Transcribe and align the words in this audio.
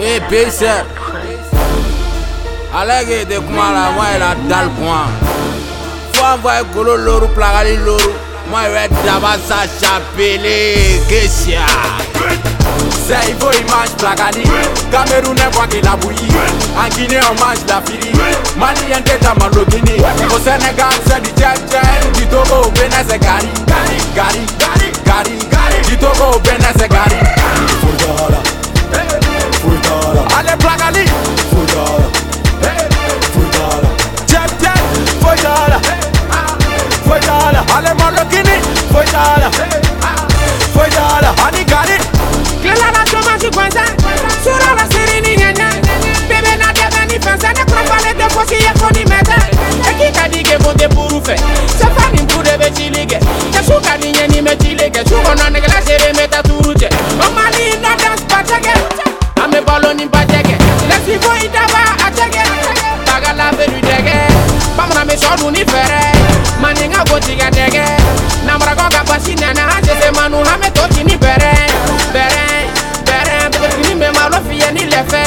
Eh, 0.00 0.20
payser. 0.28 0.84
Alege 2.76 3.24
de 3.28 3.38
kuma 3.38 3.70
la, 3.72 3.90
moi 3.92 4.04
il 4.16 4.22
a 4.22 4.34
dalle 4.48 4.68
point. 4.70 5.06
Faut 6.12 6.24
envoyer 6.24 6.62
Golo 6.74 6.96
Loro, 6.96 7.28
Plagali 7.28 7.76
Loro. 7.76 8.12
Moi 8.50 8.60
il 8.66 8.72
va 8.72 8.88
d'abord 9.04 9.36
ça 9.46 9.62
chapele, 9.80 11.00
Kessia. 11.08 11.60
C'est 13.06 13.38
faut 13.38 13.52
il 13.52 13.64
mange 13.66 13.94
Plagali. 13.96 14.42
Cameroun 14.90 15.38
est 15.38 15.54
quoi 15.54 15.66
qu'il 15.68 15.86
a 15.86 15.96
bouilli. 15.96 16.28
En 16.76 16.88
Guinée 16.94 17.20
on 17.30 17.34
mange 17.34 17.64
la 17.68 17.80
fili. 17.86 18.12
Malien 18.56 19.00
t'es 19.04 19.24
à. 19.24 19.34
Au 19.34 20.38
Sénégal 20.38 20.94
c'est 21.06 21.22
du 21.22 21.30
tchèp. 21.30 22.12
Du 22.14 22.26
Togo 22.26 22.66
au 22.66 22.70
Bénin 22.70 23.04
c'est. 23.08 23.20
tuni 65.44 65.62
fɛrɛ 65.72 66.00
maninka 66.62 67.00
ko 67.10 67.16
namra 67.20 67.48
dɛgɛ 67.56 67.84
namarakaw 68.46 68.88
ka 68.94 69.02
basi 69.08 69.34
na 69.36 69.48
an 69.52 69.84
sese 69.84 70.08
manu 70.16 70.38
an 70.40 70.56
bɛ 70.60 70.68
to 70.72 70.82
kini 70.94 71.16
bɛrɛ 71.16 71.52
bɛrɛ 72.14 72.44
bɛrɛ 73.04 73.36
me 73.80 73.94
bɛ 74.00 74.08
malo 74.16 74.38
fiyɛ 74.48 74.72
ni 74.72 74.82
lɛfɛ 74.92 75.22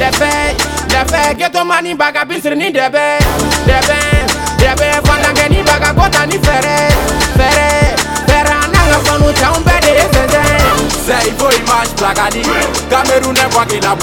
lɛfɛ 0.00 0.30
lɛfɛ 0.92 1.20
getomani 1.38 1.94
baga 1.98 2.24
bisiri 2.24 2.56
ni 2.56 2.70
dɛbɛ 2.70 3.04
dɛbɛ 3.66 4.17
Zakadi 12.08 12.42
Cameroun 12.90 13.36
e 13.36 13.48
kwa 13.52 13.64
la 13.82 13.94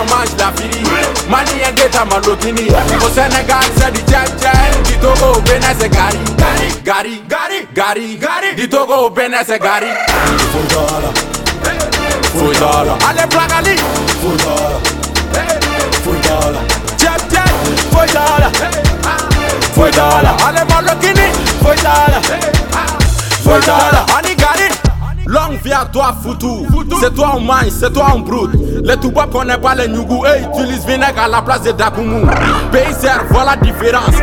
on 0.00 0.06
mange 0.08 0.34
la 0.38 0.50
fili. 0.56 0.80
Mali 1.28 1.60
en 1.62 1.74
Togo 5.00 5.40
gari 5.88 6.18
Gari, 6.38 6.68
gari, 6.84 7.22
gari, 7.28 7.66
gari 7.74 8.16
gari 8.16 8.54
Ale 13.08 13.26
Plakali 13.28 13.76
Fujara 14.20 14.80
Fujara 16.02 16.60
Jab 16.96 17.20
jab 17.30 17.50
Fujara 17.92 18.50
Fujara 19.74 20.36
Ale 20.46 20.64
Marokini 20.64 21.26
Fujara 21.62 22.20
Fujara 23.44 24.06
Longue 25.30 25.62
vie 25.62 25.72
à 25.72 25.84
toi, 25.84 26.12
Foutou. 26.20 26.66
C'est 27.00 27.14
toi 27.14 27.34
on 27.36 27.40
mange, 27.40 27.68
c'est 27.68 27.92
toi 27.92 28.14
on 28.16 28.18
broute. 28.18 28.50
Les 28.82 28.96
Touba 28.96 29.26
connaissent 29.30 29.58
pas 29.58 29.74
les 29.74 29.88
Nougou 29.88 30.24
et 30.26 30.42
utilisent 30.42 30.86
vinaigre 30.86 31.20
à 31.22 31.28
la 31.28 31.42
place 31.42 31.62
de 31.62 31.72
Dakoumou. 31.72 32.26
Pays 32.72 32.94
serre, 32.98 33.24
voilà 33.30 33.52
la 33.52 33.56
différence. 33.56 34.14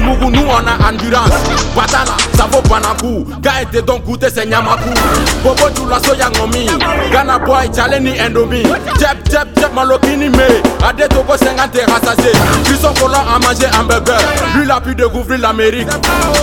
Mougou, 0.00 0.30
nous 0.30 0.46
on 0.46 0.66
a 0.66 0.88
endurance. 0.90 1.30
Batala, 1.74 2.16
ça 2.36 2.46
vaut. 2.50 2.62
Quand 3.42 3.50
était 3.62 3.82
donc 3.82 4.04
goûté, 4.04 4.26
c'est 4.32 4.46
Nyamakou. 4.46 4.90
Bobo 5.42 5.64
Djoula 5.74 5.98
Soya 6.04 6.30
Ngomi. 6.30 6.66
Ghana 7.10 7.38
Boy, 7.38 7.68
Tchaleni 7.68 8.12
Endomi. 8.20 8.62
Tchep, 8.98 9.28
tchep, 9.28 9.48
tchep, 9.56 9.74
Malokini 9.74 10.28
Me. 10.28 10.62
Ade 10.86 11.08
Togo 11.08 11.36
50 11.36 11.76
et 11.76 11.84
rassasié. 11.90 12.32
Christophe 12.64 13.00
Colomb 13.00 13.14
a 13.14 13.38
mangé 13.38 13.66
hamburger. 13.78 14.18
Lui, 14.56 14.64
il 14.64 14.70
a 14.70 14.80
pu 14.80 14.94
découvrir 14.94 15.38
l'Amérique. 15.40 15.88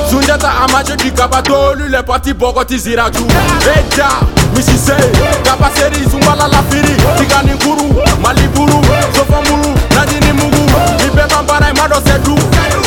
Sunjata 0.09 0.49
a 0.49 0.71
mangé 0.71 0.95
du 0.97 1.11
Kabato. 1.11 1.73
Lui, 1.75 1.85
il 1.87 1.95
est 1.95 2.03
parti 2.03 2.33
Bogoti. 2.33 2.75
Eja, 2.75 4.07
misise 4.55 4.95
kabaseri 5.43 6.09
sunbala 6.11 6.47
lafiri 6.47 6.95
tiganikuru 7.17 7.95
maliburu 8.21 8.81
sofɔmuru 9.15 9.71
najini 9.95 10.31
mugu 10.33 10.63
i 11.05 11.09
bɛɛ 11.15 11.25
ma 11.31 11.43
baara 11.43 11.67
i 11.69 11.73
ma 11.73 11.87
dɔ 11.87 11.99
sɛ 12.05 12.15
du 12.25 12.35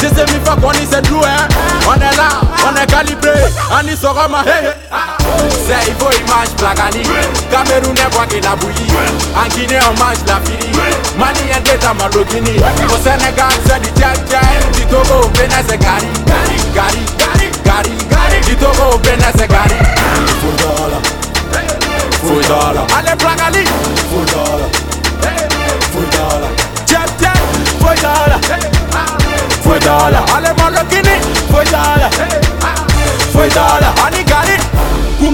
sese 0.00 0.22
min 0.30 0.40
fɛ 0.44 0.54
kɔni 0.62 0.84
sɛ 0.92 1.00
ɛ 1.00 1.36
on 1.86 2.02
est 2.02 2.16
là 2.16 2.28
on 2.66 2.76
ani 3.78 3.92
sɔgɔma 3.92 4.44
hey 4.44 4.72
c'est 5.66 5.88
il 5.88 5.94
faut 5.98 6.12
image 6.12 6.52
plakani 6.56 7.02
camerounais 7.50 8.10
bɔ 8.14 8.42
la 8.44 8.56
buyi 8.56 8.86
en 9.36 9.48
guinée 9.54 9.80
hommage 9.80 10.22
lafiri 10.26 10.70
maliyɛn 11.18 11.62
tɛ 11.64 11.78
tamalogini 11.78 12.56
au 12.92 12.98
sénégal 13.04 13.54
c'est 13.66 13.80
du 13.80 13.90
jaja 14.00 14.40
du 14.72 14.84
togo 14.86 15.28
bɛ. 15.34 15.43
all 33.56 34.13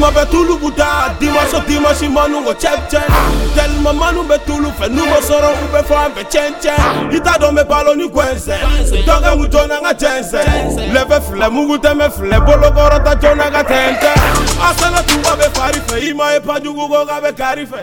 Ani 0.01 0.09
Gari 0.09 0.11
Kuma 0.11 0.11
bɛ 0.11 0.31
tulu 0.31 0.59
buta 0.59 1.15
dimanche 1.19 1.57
o 1.57 1.61
dimanche 1.61 2.09
manu 2.09 2.43
ko 2.45 2.55
cɛp 2.55 2.89
cɛp 2.91 3.55
tellement 3.55 3.95
manu 3.95 4.23
bɛ 4.23 4.39
tulu 4.47 4.71
fɛ 4.71 4.89
n'u 4.89 5.05
ma 5.05 5.21
sɔrɔ 5.21 5.51
u 5.53 5.69
bɛ 5.73 5.83
fɔ 5.85 6.05
an 6.05 6.13
fɛ 6.13 6.25
cɛn 6.31 6.55
cɛn 6.63 7.15
i 7.15 7.21
t'a 7.21 7.39
dɔn 7.39 7.55
bɛ 7.57 7.69
balo 7.69 7.95
ni 7.95 8.09
gɛnsɛn 8.09 9.05
dɔgɔ 9.05 9.39
mu 9.39 9.47
jɔna 9.47 9.81
ka 9.83 9.93
cɛnsɛn 9.93 10.93
lɛfɛ 10.95 11.21
filɛ 11.21 11.51
mugu 11.53 11.77
tɛmɛ 11.79 12.11
filɛ 12.13 12.39
bolokɔrɔ 12.47 13.05
ta 13.05 13.15
jɔna 13.15 13.51
ka 13.53 13.63
tɛntɛn 13.63 14.17
a 14.61 14.73
sɛnɛ 14.73 15.07
tuba 15.07 15.37
bɛ 15.37 15.47
fari 15.55 15.81
fɛ 15.81 16.11
i 16.11 16.13
ma 16.15 16.33
ye 16.33 16.41
pajugu 16.41 16.89
ko 16.89 17.07
k'a 17.07 17.21
bɛ 17.21 17.37
kari 17.37 17.67
fɛ 17.67 17.83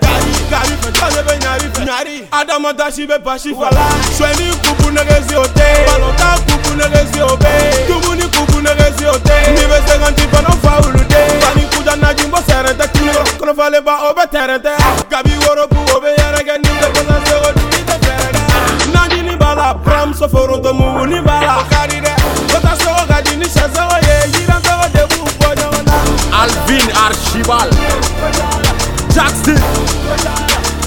kari 0.50 0.76
fɛ 0.82 0.90
jɔn 0.98 1.24
bɛ 1.24 1.34
ɲari 1.38 1.68
fɛ 1.74 1.86
ɲari 1.86 2.28
adama 2.32 2.74
dasi 2.74 3.06
bɛ 3.06 3.20
basi 3.24 3.54
fɛ 3.54 3.70
suɛni 4.18 4.52
kubu 4.66 4.90
negesi 4.92 5.36
o 5.36 5.44
tɛ 5.44 5.86
balontan 5.86 6.38
kubu 6.48 6.82
negesi 6.82 7.22
o 7.22 7.38
bɛ 7.38 7.52
dumuni 7.88 8.26
kubu 8.34 8.62
negesi 8.62 9.06
o 9.06 9.18
tɛ 9.20 9.54
n'i 9.54 9.66
bɛ 9.70 9.78
se 9.88 10.00
ka 10.00 10.12
ti 10.16 10.24
fana 10.34 10.52
fa 10.62 10.82
wulu 10.82 11.07
kɔnɔfalenba 13.78 14.10
o 14.10 14.14
bɛ 14.14 14.26
tɛrɛ 14.32 14.58
tɛ 14.60 14.74
gabi 15.10 15.32
worobu 15.40 15.78
o 15.96 16.00
bɛ 16.00 16.16
yɛrɛkɛ 16.18 16.58
ni 16.58 16.70
tɛ 16.70 16.88
fɛnɛ 16.94 17.16
seko 17.26 17.54
du 17.56 17.64
i 17.78 17.82
tɛ 17.84 17.96
fɛrɛ 18.04 18.30
dɛ 18.34 18.42
najini 18.94 19.38
b'a 19.38 19.56
la 19.56 19.74
buramuso 19.74 20.28
foronto 20.30 20.74
muguni 20.74 21.22
b'a 21.22 21.42
la 21.42 21.60
o 21.60 21.64
ka 21.70 21.88
di 21.88 22.00
dɛ 22.02 22.14
o 22.56 22.60
ta 22.60 22.76
seko 22.76 23.08
ka 23.08 23.22
di 23.22 23.36
ni 23.36 23.46
ye 23.46 24.16
yirantɔgɔ 24.34 24.92
de 24.94 25.04
b'u 25.08 25.26
bɔ 25.40 25.50
ɲɔgɔn 25.56 25.86
na 25.86 25.98
Alvin 26.42 26.88
Archibald. 26.96 27.74
Jackson. 29.14 29.58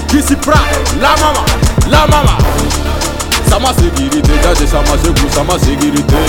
Kissy 0.07 0.35
Pratt. 0.35 0.71
La 1.01 1.15
mama. 1.17 1.43
La 1.89 2.07
mama. 2.07 2.37
Sama 3.49 3.73
sécurité 3.73 4.31
Jaje 4.41 4.65
sama 4.65 4.97
segou 5.03 5.29
Sama 5.29 5.59
sécurité 5.59 6.23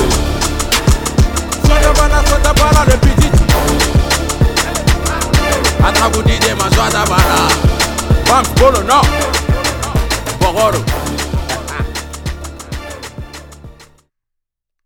Soda 1.64 1.92
bana 1.94 2.20
soda 2.26 2.52
bana 2.54 3.22
Atabuti 5.87 6.38
de 6.38 6.54
maswata 6.54 7.04
bara. 7.10 7.48
Bam, 8.28 8.45
bolo, 8.56 8.83
no. 8.83 9.03
Bogoro. 10.41 11.02